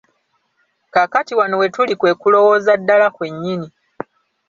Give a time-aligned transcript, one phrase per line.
[0.93, 3.67] Kaakati wano we tuli kwe kulowooleza ddala kwennyini.